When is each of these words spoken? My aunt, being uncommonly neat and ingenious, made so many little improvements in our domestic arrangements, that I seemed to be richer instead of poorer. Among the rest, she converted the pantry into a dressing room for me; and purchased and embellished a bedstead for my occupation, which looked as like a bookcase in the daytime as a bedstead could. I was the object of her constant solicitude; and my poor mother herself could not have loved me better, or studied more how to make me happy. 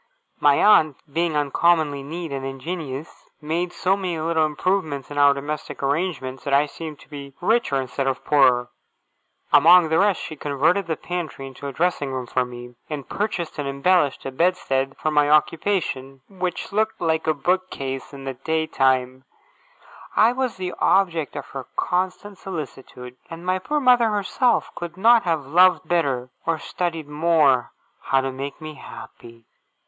My 0.39 0.55
aunt, 0.55 0.97
being 1.13 1.35
uncommonly 1.37 2.01
neat 2.01 2.31
and 2.31 2.43
ingenious, 2.43 3.29
made 3.39 3.71
so 3.71 3.95
many 3.95 4.19
little 4.19 4.47
improvements 4.47 5.11
in 5.11 5.19
our 5.19 5.31
domestic 5.31 5.83
arrangements, 5.83 6.43
that 6.43 6.55
I 6.55 6.65
seemed 6.65 6.97
to 7.01 7.07
be 7.07 7.35
richer 7.39 7.75
instead 7.79 8.07
of 8.07 8.25
poorer. 8.25 8.69
Among 9.53 9.89
the 9.89 9.99
rest, 9.99 10.19
she 10.19 10.35
converted 10.35 10.87
the 10.87 10.97
pantry 10.97 11.45
into 11.45 11.67
a 11.67 11.71
dressing 11.71 12.11
room 12.11 12.25
for 12.25 12.43
me; 12.45 12.73
and 12.89 13.07
purchased 13.07 13.59
and 13.59 13.67
embellished 13.69 14.25
a 14.25 14.31
bedstead 14.31 14.97
for 14.97 15.11
my 15.11 15.29
occupation, 15.29 16.21
which 16.27 16.71
looked 16.71 16.99
as 16.99 17.05
like 17.05 17.27
a 17.27 17.33
bookcase 17.35 18.11
in 18.11 18.23
the 18.23 18.33
daytime 18.33 19.01
as 19.03 19.13
a 19.13 19.13
bedstead 19.13 19.85
could. 20.15 20.21
I 20.23 20.31
was 20.33 20.57
the 20.57 20.73
object 20.79 21.35
of 21.35 21.45
her 21.49 21.67
constant 21.75 22.39
solicitude; 22.39 23.17
and 23.29 23.45
my 23.45 23.59
poor 23.59 23.79
mother 23.79 24.09
herself 24.09 24.71
could 24.73 24.97
not 24.97 25.25
have 25.25 25.45
loved 25.45 25.85
me 25.85 25.89
better, 25.89 26.31
or 26.47 26.57
studied 26.57 27.07
more 27.07 27.71
how 28.01 28.21
to 28.21 28.31
make 28.31 28.59
me 28.59 28.73
happy. 28.73 29.45